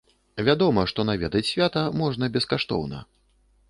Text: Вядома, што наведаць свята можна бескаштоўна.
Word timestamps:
Вядома, 0.47 0.85
што 0.93 1.05
наведаць 1.11 1.45
свята 1.53 1.87
можна 2.01 2.35
бескаштоўна. 2.39 3.09